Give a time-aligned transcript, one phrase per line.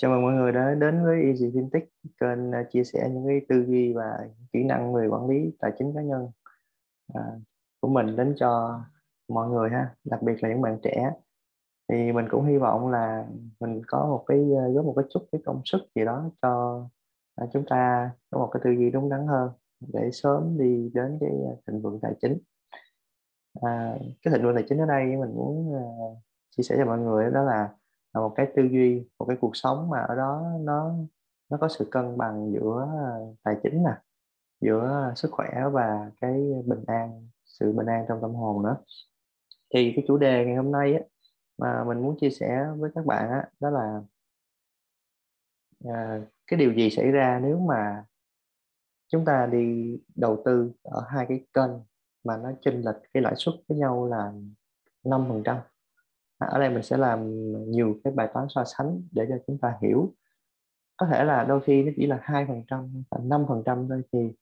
[0.00, 1.86] Chào mừng mọi người đã đến với Easy FinTech,
[2.20, 5.72] kênh à, chia sẻ những cái tư duy và kỹ năng về quản lý tài
[5.78, 6.30] chính cá nhân
[7.14, 7.22] à,
[7.80, 8.80] của mình đến cho
[9.28, 11.10] mọi người ha, đặc biệt là những bạn trẻ.
[11.88, 13.26] Thì mình cũng hy vọng là
[13.60, 16.82] mình có một cái à, góp một cái chút cái công sức gì đó cho
[17.34, 19.50] à, chúng ta có một cái tư duy đúng đắn hơn
[19.80, 21.30] để sớm đi đến cái
[21.66, 22.38] thịnh vượng tài chính.
[23.62, 26.18] À, cái thịnh vượng tài chính ở đây mình muốn uh,
[26.56, 27.68] chia sẻ cho mọi người đó là
[28.16, 30.94] là một cái tư duy một cái cuộc sống mà ở đó nó
[31.50, 33.08] nó có sự cân bằng giữa à,
[33.42, 33.90] tài chính nè
[34.60, 36.32] giữa à, sức khỏe và cái
[36.66, 38.76] bình an sự bình an trong tâm hồn nữa.
[39.74, 41.00] Thì cái chủ đề ngày hôm nay á,
[41.58, 44.02] mà mình muốn chia sẻ với các bạn á, đó là
[45.84, 48.04] à, cái điều gì xảy ra nếu mà
[49.08, 51.70] chúng ta đi đầu tư ở hai cái kênh
[52.24, 54.32] mà nó chênh lệch cái lãi suất với nhau là
[55.04, 55.60] 5%
[56.38, 57.30] À, ở đây mình sẽ làm
[57.70, 60.14] nhiều cái bài toán so sánh để cho chúng ta hiểu.
[60.96, 64.02] Có thể là đôi khi nó chỉ là hai phần trăm năm phần trăm thôi
[64.12, 64.32] thì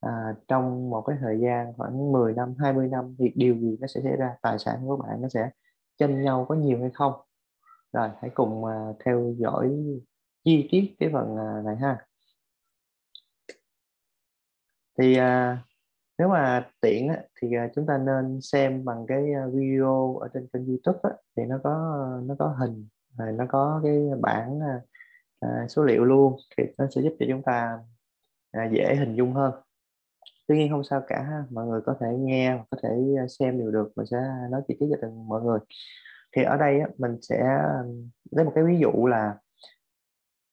[0.00, 3.86] à, trong một cái thời gian khoảng 10 năm 20 năm thì điều gì nó
[3.86, 4.36] sẽ xảy ra?
[4.42, 5.50] Tài sản của bạn nó sẽ
[5.98, 7.12] chênh nhau có nhiều hay không?
[7.92, 9.76] Rồi hãy cùng à, theo dõi
[10.44, 12.06] chi tiết cái phần à, này ha.
[14.98, 15.58] Thì à,
[16.18, 20.28] nếu mà tiện á, thì à, chúng ta nên xem bằng cái à, video ở
[20.34, 21.70] trên kênh youtube á, thì nó có
[22.26, 24.80] nó có hình nó có cái bảng à,
[25.40, 27.78] à, số liệu luôn thì nó sẽ giúp cho chúng ta
[28.52, 29.54] à, dễ hình dung hơn.
[30.48, 32.88] Tuy nhiên không sao cả mọi người có thể nghe có thể
[33.38, 34.16] xem đều được mình sẽ
[34.50, 35.58] nói chi tiết cho từng mọi người.
[36.36, 37.60] Thì ở đây á, mình sẽ
[38.30, 39.38] lấy một cái ví dụ là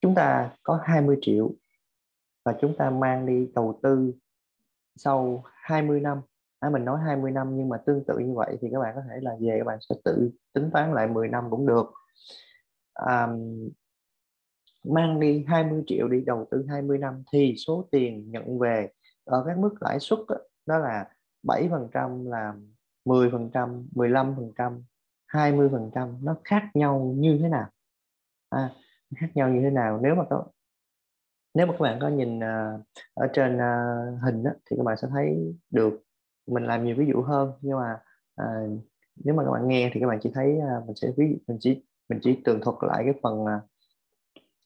[0.00, 1.50] chúng ta có 20 triệu
[2.44, 4.12] và chúng ta mang đi đầu tư
[4.96, 6.20] sau 20 năm.
[6.60, 9.02] À, mình nói 20 năm nhưng mà tương tự như vậy thì các bạn có
[9.10, 11.92] thể là về các bạn sẽ tự tính toán lại 10 năm cũng được.
[12.94, 13.28] À,
[14.84, 18.88] mang đi 20 triệu đi đầu tư 20 năm thì số tiền nhận về
[19.24, 21.08] ở các mức lãi suất đó, đó là
[21.42, 22.54] 7% là
[23.04, 24.82] 10% 15%
[25.28, 27.66] 20% nó khác nhau như thế nào?
[28.48, 28.70] À,
[29.16, 30.00] khác nhau như thế nào?
[30.02, 30.44] Nếu mà có
[31.56, 32.80] nếu mà các bạn có nhìn uh,
[33.14, 36.02] ở trên uh, hình đó, thì các bạn sẽ thấy được
[36.46, 37.52] mình làm nhiều ví dụ hơn.
[37.60, 37.98] Nhưng mà
[38.42, 38.80] uh,
[39.24, 41.56] nếu mà các bạn nghe thì các bạn chỉ thấy uh, mình sẽ ví mình
[41.60, 43.48] chỉ mình chỉ tường thuật lại cái phần uh,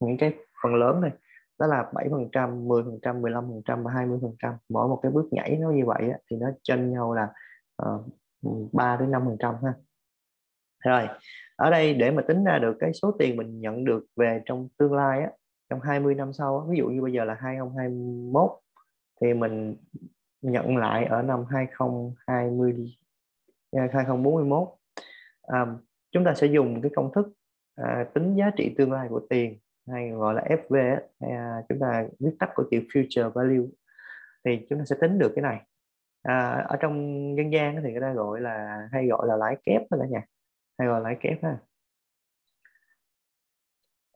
[0.00, 1.10] những cái phần lớn này.
[1.58, 4.54] Đó là 7 phần trăm 10 phần trăm 15 phần trăm và 20 phần trăm.
[4.68, 7.28] Mỗi một cái bước nhảy nó như vậy á, thì nó chênh nhau là
[7.76, 8.04] ờ,
[8.48, 9.74] uh, 3 đến 5 phần trăm ha.
[10.84, 11.08] Rồi
[11.56, 14.68] ở đây để mà tính ra được cái số tiền mình nhận được về trong
[14.78, 15.30] tương lai á,
[15.70, 18.50] trong 20 năm sau ví dụ như bây giờ là 2021
[19.20, 19.76] thì mình
[20.42, 22.96] nhận lại ở năm 2020
[23.76, 24.68] 2041
[25.42, 25.66] à, à,
[26.10, 27.32] chúng ta sẽ dùng cái công thức
[27.74, 29.58] à, tính giá trị tương lai của tiền
[29.92, 33.66] hay gọi là FV hay à, chúng ta viết tắt của chữ future value.
[34.44, 35.60] Thì chúng ta sẽ tính được cái này.
[36.22, 36.96] À, ở trong
[37.36, 40.22] dân gian thì người ta gọi là hay gọi là lãi kép đó cả nhà
[40.78, 41.58] hay gọi là lãi kép ha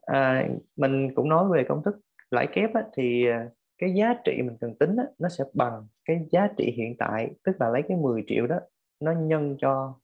[0.06, 1.94] à, mình cũng nói về công thức
[2.30, 3.48] lãi kép á, thì à,
[3.78, 7.30] cái giá trị mình cần tính á, nó sẽ bằng cái giá trị hiện tại
[7.44, 8.60] tức là lấy cái 10 triệu đó
[9.00, 9.94] nó nhân cho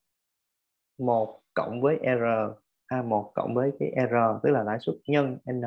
[0.98, 2.25] một cộng với r
[2.87, 5.62] a một cộng với cái r tức là lãi suất nhân n.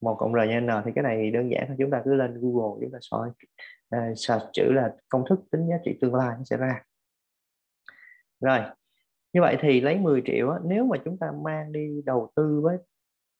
[0.00, 2.40] Một cộng r nhân n thì cái này đơn giản thôi chúng ta cứ lên
[2.40, 3.34] google chúng ta soi uh,
[3.88, 6.82] à, search chữ là công thức tính giá trị tương lai nó sẽ ra.
[8.40, 8.58] Rồi
[9.32, 12.60] như vậy thì lấy 10 triệu á, nếu mà chúng ta mang đi đầu tư
[12.62, 12.78] với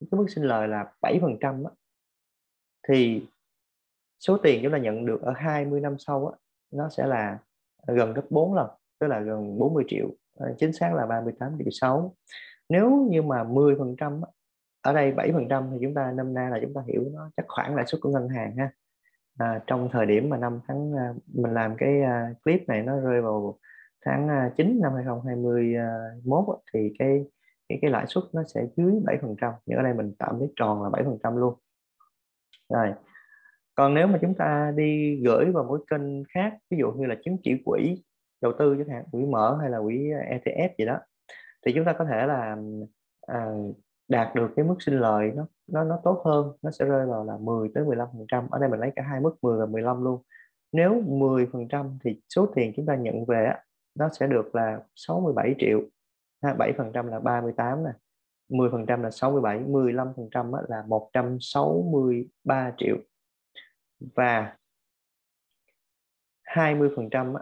[0.01, 1.65] cái mức sinh lời là 7% phần trăm
[2.89, 3.27] thì
[4.21, 6.39] số tiền chúng ta nhận được ở 20 năm sau á,
[6.73, 7.39] nó sẽ là
[7.87, 8.71] gần gấp 4 lần
[9.01, 10.09] tức là gần 40 triệu
[10.39, 12.15] ờ, chính xác là 38 triệu 6
[12.69, 14.21] nếu như mà 10 phần trăm
[14.83, 17.31] ở đây 7 phần trăm thì chúng ta năm nay là chúng ta hiểu nó
[17.37, 18.71] chắc khoảng lãi suất của ngân hàng ha.
[19.39, 23.01] À, trong thời điểm mà năm tháng à, mình làm cái à, clip này nó
[23.01, 23.59] rơi vào
[24.05, 27.25] tháng à, 9 năm 2021 thì cái
[27.69, 29.53] cái cái lãi suất nó sẽ dưới 7 phần trăm.
[29.67, 31.55] Nhưng ở đây mình tạm lấy tròn là 7 phần trăm luôn.
[32.69, 32.93] Rồi
[33.75, 37.17] còn nếu mà chúng ta đi gửi vào mỗi kênh khác ví dụ như là
[37.25, 38.03] chứng chỉ quỹ
[38.41, 40.99] đầu tư chẳng hạn quỹ mở hay là quỹ ETF gì đó
[41.67, 42.57] thì chúng ta có thể là
[43.27, 43.53] à,
[44.09, 47.25] đạt được cái mức sinh lời nó nó nó tốt hơn nó sẽ rơi vào
[47.25, 48.51] là 10 tới 15 phần trăm.
[48.51, 50.23] Ở đây mình lấy cả hai mức 10 và 15 luôn.
[50.73, 53.53] Nếu 10 phần trăm thì số tiền chúng ta nhận về
[53.95, 55.81] nó sẽ được là 67 triệu.
[56.59, 57.91] 7 phần trăm là 38 nè
[58.49, 62.97] 10 phần trăm là 67 15 phần trăm là 163 triệu.
[64.15, 64.57] Và
[66.43, 67.35] 20 phần trăm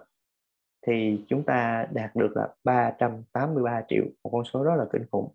[0.86, 5.34] thì chúng ta đạt được là 383 triệu một con số rất là kinh khủng.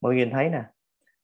[0.00, 0.62] Mọi người nhìn thấy nè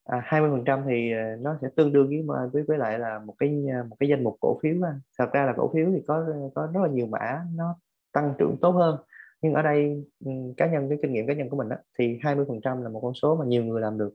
[0.05, 3.65] à, 20% thì ờ, nó sẽ tương đương với với với lại là một cái
[3.75, 4.75] ờ, một cái danh mục cổ phiếu
[5.19, 7.77] thật ra là cổ phiếu thì có có rất là nhiều mã nó
[8.13, 8.97] tăng trưởng tốt hơn
[9.43, 10.05] nhưng ở đây
[10.57, 13.15] cá nhân cái kinh nghiệm cá nhân của mình á, thì 20% là một con
[13.15, 14.15] số mà nhiều người làm được.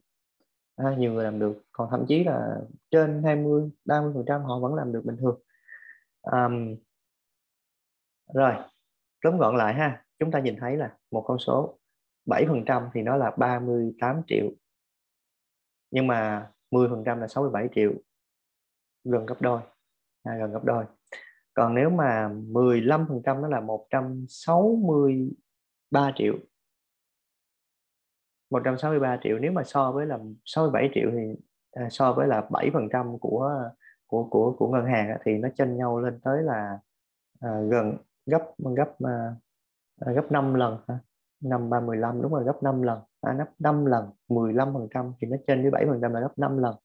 [0.76, 1.64] À, nhiều người làm được.
[1.72, 2.58] Còn thậm chí là
[2.92, 5.40] trên 20 30% họ vẫn làm được bình thường.
[6.22, 6.76] Um,
[8.34, 8.54] rồi
[9.24, 10.06] tóm gọn lại ha.
[10.20, 11.80] Chúng ta nhìn thấy là một con số
[12.26, 14.46] 7% thì nó là 38 triệu.
[15.92, 17.92] Nhưng mà 10% là 67 triệu.
[19.04, 19.62] Gần gấp đôi.
[20.24, 20.86] À, gần gấp đôi
[21.58, 26.34] còn nếu mà 15% nó là 163 triệu.
[28.50, 29.40] 163 triệu.
[29.40, 31.36] Nếu mà so với là 67 triệu thì
[31.72, 33.70] à, so với là 7% của
[34.08, 36.80] của của của ngân hàng thì nó chênh nhau lên tới là
[37.40, 38.42] à, gần gấp
[38.76, 39.36] gấp à,
[40.00, 40.78] à gấp 5 lần
[41.42, 43.00] năm ba mười lăm đúng rồi gấp 5 lần.
[43.22, 46.20] À, gấp 5 lần 15 phần trăm thì nó trên với 7 phần trăm là
[46.20, 46.76] gấp 5 lần.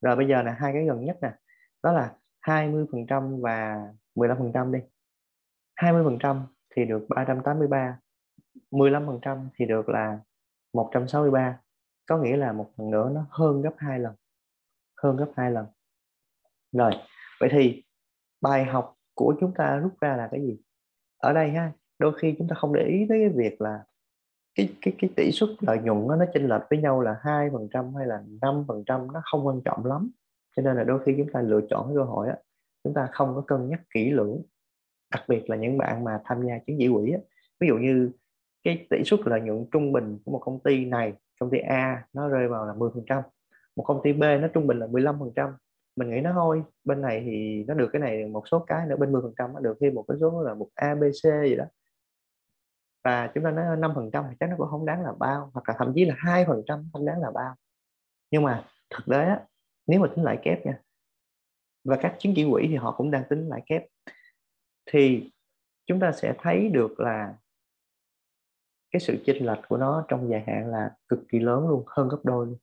[0.00, 1.32] Rồi bây giờ là hai cái gần nhất nè
[1.82, 4.78] đó là 20 phần trăm và 15% đi.
[5.76, 6.40] 20%
[6.76, 7.98] thì được 383
[8.70, 10.18] 15% thì được là
[10.72, 11.58] 163
[12.06, 14.14] có nghĩa là một lần nữa nó hơn gấp hai lần
[15.02, 15.66] hơn gấp hai lần.
[16.72, 16.92] Rồi
[17.40, 17.84] vậy thì
[18.40, 20.58] bài học của chúng ta rút ra là cái gì?
[21.18, 23.84] Ở đây ha đôi khi chúng ta không để ý tới cái việc là
[24.54, 27.50] cái cái cái tỷ suất lợi nhuận nó, nó chênh lệch với nhau là hai
[27.52, 30.10] phần trăm hay là năm phần trăm nó không quan trọng lắm.
[30.56, 32.36] Cho nên là đôi khi chúng ta lựa chọn cái cơ hội á
[32.84, 34.42] chúng ta không có cân nhắc kỹ lưỡng
[35.12, 37.18] đặc biệt là những bạn mà tham gia chứng chỉ quỹ á.
[37.60, 38.10] Ví dụ như
[38.64, 42.06] cái tỷ suất lợi nhuận trung bình của một công ty này công ty A
[42.12, 43.22] nó rơi vào là 10%
[43.76, 45.52] một công ty B nó trung bình là 15%
[45.96, 48.96] mình nghĩ nó thôi bên này thì nó được cái này một số cái nữa
[48.96, 51.64] bên 10% nó được thêm một cái số là một A B C gì đó.
[53.04, 55.74] Và chúng ta nói 5% thì chắc nó cũng không đáng là bao hoặc là
[55.78, 57.54] thậm chí là 2% không đáng là bao.
[58.30, 59.40] Nhưng mà thực tế á,
[59.86, 60.78] nếu mà tính lại kép nha
[61.84, 63.82] và các chứng chỉ quỹ thì họ cũng đang tính lãi kép.
[64.86, 65.30] Thì
[65.86, 67.34] chúng ta sẽ thấy được là
[68.90, 72.08] cái sự chênh lệch của nó trong dài hạn là cực kỳ lớn luôn hơn
[72.08, 72.58] gấp đôi luôn.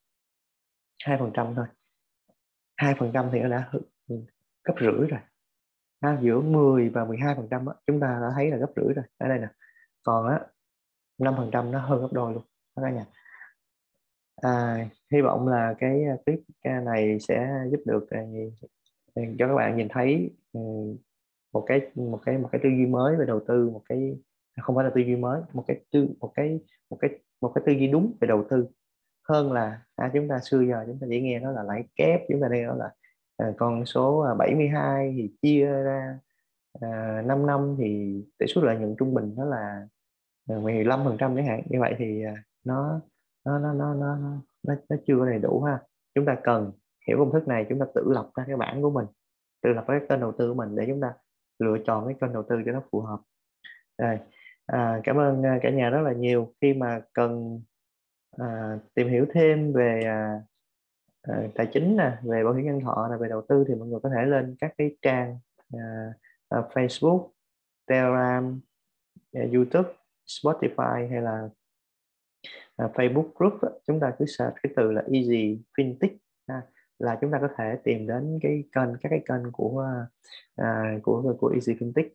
[1.04, 1.66] Hai phần trăm thôi.
[2.78, 3.72] Hai phần trăm thì nó đã
[4.64, 5.20] gấp rưỡi rồi.
[6.00, 9.06] À, giữa 10 và 12 phần trăm chúng ta đã thấy là gấp rưỡi rồi.
[9.18, 9.48] Ở đây nè.
[10.04, 10.40] Còn á
[11.18, 12.44] 5 phần trăm nó hơn gấp đôi luôn.
[12.76, 13.06] Các nhà.
[14.36, 18.20] À, hy vọng là cái à, clip à, này sẽ giúp được à,
[19.16, 20.60] cho các bạn nhìn thấy ừ,
[21.54, 24.18] một cái một cái một cái tư duy mới về đầu tư một cái
[24.56, 26.60] à, không phải là tư duy mới một cái tư một cái
[26.90, 27.12] một cái
[27.42, 28.68] một cái tư duy đúng về đầu tư.
[29.30, 32.22] Hơn là à, chúng ta xưa giờ chúng ta chỉ nghe nó là lãi kép
[32.30, 32.92] chúng ta nghe nó là
[33.38, 36.20] à, con số à, 72 thì chia ra
[36.82, 39.88] à, 5 năm thì tỷ suất lợi nhuận trung bình nó là
[40.50, 41.62] à, 15 phần trăm chẳng hạn.
[41.70, 42.24] Như vậy thì
[42.64, 43.02] nó
[43.46, 44.18] nó nó nó nó
[44.64, 45.80] nó, nó chưa có đầy đủ ha.
[46.16, 46.72] Chúng ta cần
[47.08, 49.06] hiểu công thức này chúng ta tự lập ra cái bảng của mình
[49.62, 51.14] tự lập cái kênh đầu tư của mình để chúng ta
[51.60, 53.20] lựa chọn cái kênh đầu tư cho nó phù hợp.
[53.98, 54.20] Rồi
[54.66, 56.54] à, cảm ơn à, cả nhà rất là nhiều.
[56.62, 57.62] Khi mà cần
[58.38, 60.42] à, tìm hiểu thêm về à,
[61.22, 63.88] à, tài chính nè về bảo hiểm nhân thọ là về đầu tư thì mọi
[63.88, 65.40] người có thể lên các cái trang
[65.74, 66.14] à,
[66.50, 67.30] à, Facebook
[67.88, 68.62] Telegram
[69.34, 69.90] à, YouTube
[70.28, 71.50] Spotify hay là
[72.76, 73.54] à, Facebook group
[73.88, 76.16] chúng ta cứ search cái từ là easy fintech
[76.48, 76.62] ha,
[77.02, 79.86] là chúng ta có thể tìm đến cái kênh các cái kênh của
[80.56, 82.10] à, của của easy fintech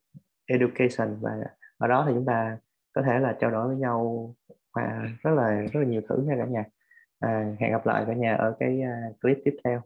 [0.46, 1.16] education.
[1.20, 1.30] Và
[1.78, 2.58] ở đó thì chúng ta
[2.92, 4.34] có thể là trao đổi với nhau
[4.74, 6.64] và rất là rất là nhiều thứ nha cả nhà.
[7.20, 9.82] À, hẹn gặp lại cả nhà ở cái à, clip tiếp theo.